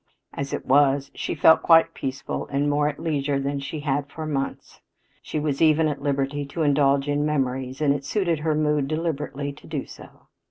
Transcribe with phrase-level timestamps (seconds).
[0.33, 4.25] As it was, she felt quite peaceful and more at leisure than she had for
[4.25, 4.81] months.
[5.21, 9.53] She was even at liberty to indulge in memories and it suited her mood deliberately
[9.53, 10.25] to do so.